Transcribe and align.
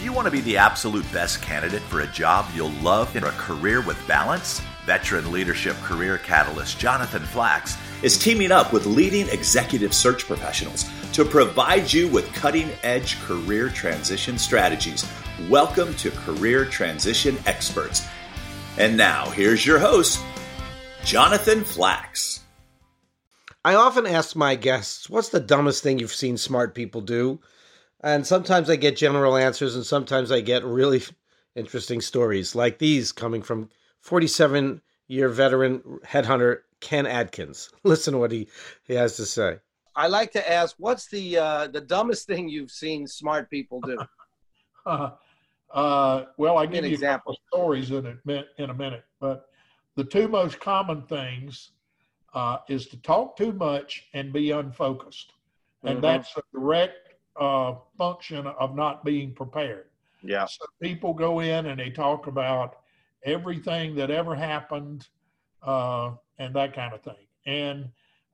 Do 0.00 0.06
you 0.06 0.14
want 0.14 0.24
to 0.24 0.30
be 0.30 0.40
the 0.40 0.56
absolute 0.56 1.04
best 1.12 1.42
candidate 1.42 1.82
for 1.82 2.00
a 2.00 2.06
job 2.06 2.46
you'll 2.54 2.70
love 2.80 3.14
in 3.16 3.24
a 3.24 3.30
career 3.32 3.82
with 3.82 3.98
balance? 4.08 4.62
Veteran 4.86 5.30
leadership 5.30 5.76
career 5.82 6.16
catalyst 6.16 6.78
Jonathan 6.78 7.20
Flax 7.20 7.76
is 8.02 8.16
teaming 8.16 8.50
up 8.50 8.72
with 8.72 8.86
leading 8.86 9.28
executive 9.28 9.92
search 9.92 10.24
professionals 10.24 10.86
to 11.12 11.22
provide 11.22 11.92
you 11.92 12.08
with 12.08 12.32
cutting 12.32 12.70
edge 12.82 13.20
career 13.20 13.68
transition 13.68 14.38
strategies. 14.38 15.06
Welcome 15.50 15.92
to 15.96 16.10
Career 16.12 16.64
Transition 16.64 17.36
Experts. 17.44 18.08
And 18.78 18.96
now, 18.96 19.28
here's 19.28 19.66
your 19.66 19.78
host, 19.78 20.18
Jonathan 21.04 21.62
Flax. 21.62 22.40
I 23.62 23.74
often 23.74 24.06
ask 24.06 24.34
my 24.34 24.54
guests, 24.54 25.10
what's 25.10 25.28
the 25.28 25.40
dumbest 25.40 25.82
thing 25.82 25.98
you've 25.98 26.14
seen 26.14 26.38
smart 26.38 26.74
people 26.74 27.02
do? 27.02 27.38
And 28.02 28.26
sometimes 28.26 28.70
I 28.70 28.76
get 28.76 28.96
general 28.96 29.36
answers, 29.36 29.74
and 29.76 29.84
sometimes 29.84 30.32
I 30.32 30.40
get 30.40 30.64
really 30.64 31.02
interesting 31.54 32.00
stories 32.00 32.54
like 32.54 32.78
these 32.78 33.12
coming 33.12 33.42
from 33.42 33.68
47 34.00 34.80
year 35.08 35.28
veteran 35.28 35.80
headhunter 36.04 36.60
Ken 36.80 37.06
Adkins. 37.06 37.70
Listen 37.84 38.12
to 38.12 38.18
what 38.18 38.32
he, 38.32 38.48
he 38.84 38.94
has 38.94 39.16
to 39.16 39.26
say. 39.26 39.58
I 39.94 40.06
like 40.06 40.32
to 40.32 40.50
ask, 40.50 40.76
what's 40.78 41.08
the 41.08 41.36
uh, 41.36 41.66
the 41.66 41.80
dumbest 41.80 42.26
thing 42.26 42.48
you've 42.48 42.70
seen 42.70 43.06
smart 43.06 43.50
people 43.50 43.80
do? 43.82 43.98
uh, 44.86 45.10
uh, 45.72 46.24
well, 46.38 46.56
I 46.58 46.66
give 46.66 46.84
you 46.84 46.92
example. 46.92 47.36
stories 47.48 47.90
in 47.90 48.06
a, 48.06 48.44
in 48.58 48.70
a 48.70 48.74
minute, 48.74 49.04
but 49.20 49.46
the 49.96 50.04
two 50.04 50.28
most 50.28 50.60
common 50.60 51.02
things 51.02 51.72
uh, 52.32 52.58
is 52.68 52.86
to 52.86 52.96
talk 53.02 53.36
too 53.36 53.52
much 53.52 54.06
and 54.14 54.32
be 54.32 54.52
unfocused, 54.52 55.32
and 55.84 55.98
Mhm. 55.98 56.02
that's 56.02 56.36
a 56.36 56.42
direct 56.54 57.09
uh, 57.38 57.74
function 57.96 58.46
of 58.46 58.74
not 58.74 59.04
being 59.04 59.32
prepared. 59.32 59.86
Yeah. 60.22 60.46
So 60.46 60.66
people 60.82 61.14
go 61.14 61.40
in 61.40 61.66
and 61.66 61.78
they 61.78 61.90
talk 61.90 62.26
about 62.26 62.76
everything 63.24 63.94
that 63.96 64.10
ever 64.10 64.34
happened 64.34 65.08
uh, 65.62 66.12
and 66.38 66.54
that 66.54 66.74
kind 66.74 66.92
of 66.92 67.02
thing. 67.02 67.26
And 67.46 67.88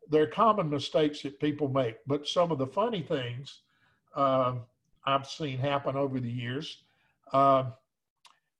they're 0.08 0.26
common 0.26 0.70
mistakes 0.70 1.22
that 1.22 1.40
people 1.40 1.68
make. 1.68 1.96
But 2.06 2.26
some 2.26 2.50
of 2.50 2.58
the 2.58 2.66
funny 2.66 3.02
things 3.02 3.60
uh, 4.14 4.54
I've 5.04 5.28
seen 5.28 5.58
happen 5.58 5.96
over 5.96 6.20
the 6.20 6.30
years. 6.30 6.82
Uh, 7.32 7.64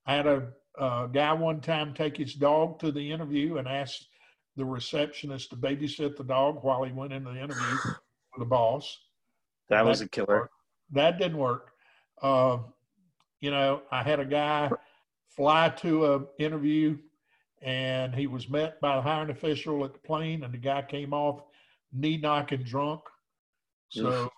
I 0.05 0.15
had 0.15 0.27
a, 0.27 0.49
a 0.79 1.09
guy 1.11 1.33
one 1.33 1.61
time 1.61 1.93
take 1.93 2.17
his 2.17 2.33
dog 2.33 2.79
to 2.79 2.91
the 2.91 3.11
interview 3.11 3.57
and 3.57 3.67
asked 3.67 4.07
the 4.55 4.65
receptionist 4.65 5.49
to 5.49 5.55
babysit 5.55 6.15
the 6.15 6.23
dog 6.23 6.63
while 6.63 6.83
he 6.83 6.91
went 6.91 7.13
into 7.13 7.31
the 7.31 7.41
interview 7.41 7.77
with 7.83 8.39
the 8.39 8.45
boss 8.45 8.99
That 9.69 9.85
was 9.85 10.01
a 10.01 10.07
killer. 10.07 10.49
that 10.91 11.17
didn't 11.19 11.37
work. 11.37 11.71
Uh, 12.21 12.59
you 13.41 13.51
know, 13.51 13.81
I 13.91 14.01
had 14.03 14.19
a 14.19 14.25
guy 14.25 14.69
fly 15.29 15.69
to 15.77 16.05
a 16.13 16.21
interview, 16.39 16.97
and 17.61 18.15
he 18.15 18.27
was 18.27 18.49
met 18.49 18.79
by 18.81 18.95
the 18.95 19.01
hiring 19.01 19.29
official 19.29 19.83
at 19.85 19.93
the 19.93 19.99
plane, 19.99 20.43
and 20.43 20.53
the 20.53 20.57
guy 20.57 20.81
came 20.81 21.13
off 21.13 21.41
knee 21.93 22.17
knocking 22.17 22.63
drunk. 22.63 23.01
So 23.89 24.31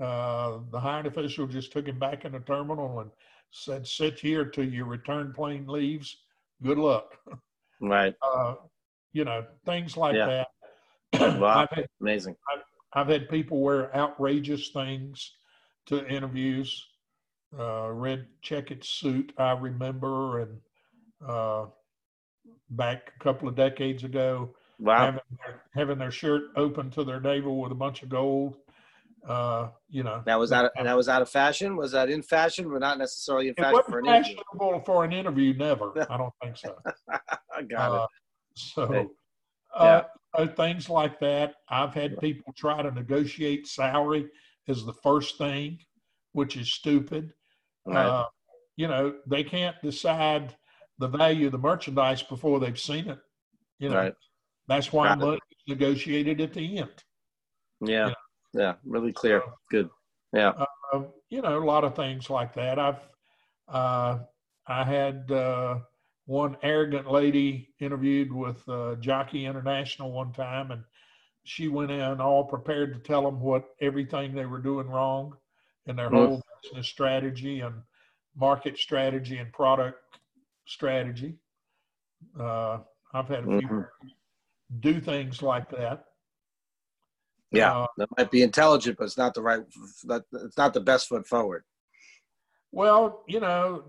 uh, 0.00 0.58
the 0.70 0.78
hiring 0.80 1.06
official 1.06 1.46
just 1.46 1.72
took 1.72 1.86
him 1.86 1.98
back 1.98 2.24
in 2.24 2.32
the 2.32 2.40
terminal 2.40 3.00
and 3.00 3.10
said, 3.50 3.86
"Sit 3.86 4.18
here 4.20 4.44
till 4.44 4.68
your 4.68 4.86
return 4.86 5.32
plane 5.32 5.66
leaves. 5.66 6.16
Good 6.62 6.78
luck." 6.78 7.16
Right. 7.80 8.14
Uh, 8.22 8.54
you 9.12 9.24
know, 9.24 9.44
things 9.66 9.96
like 9.96 10.14
Yeah. 10.14 10.26
that. 10.26 10.48
Wow. 11.40 11.60
I've 11.62 11.70
had 11.70 11.88
Amazing. 12.00 12.36
I've 12.52 12.62
had 12.94 13.28
people 13.28 13.60
wear 13.60 13.94
outrageous 13.96 14.68
things 14.70 15.32
to 15.86 16.06
interviews. 16.08 16.86
Uh, 17.58 17.90
red 17.90 18.26
checkered 18.40 18.82
suit, 18.84 19.32
I 19.36 19.52
remember, 19.52 20.40
and 20.40 20.58
uh, 21.26 21.66
back 22.70 23.12
a 23.14 23.22
couple 23.22 23.48
of 23.48 23.54
decades 23.54 24.04
ago, 24.04 24.54
Wow. 24.78 25.04
having 25.04 25.20
their, 25.44 25.62
having 25.74 25.98
their 25.98 26.10
shirt 26.10 26.44
open 26.56 26.90
to 26.92 27.04
their 27.04 27.20
navel 27.20 27.60
with 27.60 27.72
a 27.72 27.74
bunch 27.74 28.02
of 28.02 28.08
gold. 28.08 28.56
Uh, 29.28 29.68
you 29.88 30.02
know, 30.02 30.22
That 30.24 30.38
was 30.38 30.50
out. 30.50 30.64
Of, 30.64 30.70
and 30.76 30.86
that 30.86 30.96
was 30.96 31.08
out 31.08 31.22
of 31.22 31.28
fashion. 31.28 31.76
Was 31.76 31.92
that 31.92 32.08
in 32.10 32.22
fashion, 32.22 32.70
but 32.70 32.80
not 32.80 32.98
necessarily 32.98 33.48
in 33.48 33.54
fashion 33.54 33.82
for 33.88 33.98
an 33.98 34.06
interview? 34.06 34.36
for 34.84 35.04
an 35.04 35.12
interview. 35.12 35.54
Never, 35.54 35.92
I 36.10 36.16
don't 36.16 36.32
think 36.42 36.56
so. 36.56 36.74
I 37.54 37.62
got 37.62 37.92
Uh, 37.92 38.02
it. 38.04 38.10
so, 38.58 38.86
Hey. 38.92 39.06
Uh, 40.34 40.46
things 40.46 40.88
like 40.88 41.18
that. 41.20 41.54
I've 41.68 41.94
had 41.94 42.18
people 42.18 42.52
try 42.56 42.82
to 42.82 42.90
negotiate 42.90 43.66
salary 43.66 44.28
as 44.68 44.84
the 44.84 44.92
first 44.92 45.38
thing, 45.38 45.78
which 46.32 46.56
is 46.56 46.72
stupid. 46.72 47.32
Right. 47.86 48.06
Uh, 48.06 48.26
you 48.76 48.88
know, 48.88 49.14
they 49.26 49.44
can't 49.44 49.76
decide 49.82 50.56
the 50.98 51.08
value 51.08 51.46
of 51.46 51.52
the 51.52 51.58
merchandise 51.58 52.22
before 52.22 52.60
they've 52.60 52.78
seen 52.78 53.08
it. 53.08 53.18
You 53.78 53.88
know, 53.88 53.96
right. 53.96 54.14
that's 54.68 54.92
why 54.92 55.14
money 55.14 55.40
is 55.50 55.58
negotiated 55.66 56.40
at 56.40 56.52
the 56.52 56.78
end. 56.78 57.04
Yeah. 57.80 58.08
yeah. 58.08 58.14
Yeah. 58.54 58.74
Really 58.84 59.12
clear. 59.12 59.42
So, 59.44 59.52
Good. 59.70 59.90
Yeah. 60.32 60.52
uh, 60.92 61.02
you 61.30 61.42
know, 61.42 61.58
a 61.58 61.64
lot 61.64 61.84
of 61.84 61.96
things 61.96 62.30
like 62.30 62.54
that. 62.54 62.78
I've, 62.78 63.00
uh, 63.68 64.18
I 64.66 64.84
had 64.84 65.30
uh, 65.30 65.80
one 66.26 66.56
arrogant 66.62 67.10
lady 67.10 67.70
interviewed 67.80 68.32
with 68.32 68.66
uh, 68.68 68.94
Jockey 68.96 69.46
International 69.46 70.12
one 70.12 70.32
time, 70.32 70.70
and 70.70 70.82
she 71.44 71.68
went 71.68 71.90
in 71.90 72.20
all 72.20 72.44
prepared 72.44 72.94
to 72.94 73.00
tell 73.00 73.22
them 73.22 73.40
what 73.40 73.64
everything 73.80 74.34
they 74.34 74.46
were 74.46 74.60
doing 74.60 74.88
wrong 74.88 75.36
in 75.86 75.96
their 75.96 76.08
whole 76.08 76.40
business 76.62 76.86
strategy 76.86 77.60
and 77.60 77.74
market 78.36 78.78
strategy 78.78 79.38
and 79.38 79.52
product 79.52 79.98
strategy. 80.66 81.36
Uh, 82.38 82.78
I've 83.12 83.28
had 83.28 83.44
a 83.44 83.58
few 83.58 83.68
Mhm. 83.68 83.88
do 84.80 85.00
things 85.00 85.42
like 85.42 85.68
that. 85.70 86.06
Yeah. 87.50 87.76
Uh, 87.76 87.86
that 87.98 88.08
might 88.16 88.30
be 88.30 88.42
intelligent, 88.42 88.96
but 88.96 89.04
it's 89.04 89.18
not 89.18 89.34
the 89.34 89.42
right. 89.42 89.64
That 90.04 90.24
it's 90.32 90.56
not 90.56 90.72
the 90.72 90.80
best 90.80 91.08
foot 91.08 91.26
forward. 91.26 91.64
Well, 92.70 93.24
you 93.26 93.40
know, 93.40 93.84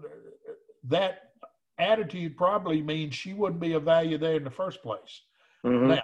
that 0.85 1.32
attitude 1.77 2.37
probably 2.37 2.81
means 2.81 3.15
she 3.15 3.33
wouldn't 3.33 3.61
be 3.61 3.73
of 3.73 3.83
value 3.83 4.17
there 4.17 4.35
in 4.35 4.43
the 4.43 4.49
first 4.51 4.81
place. 4.81 5.21
Mhm. 5.65 5.87
Now- 5.95 6.03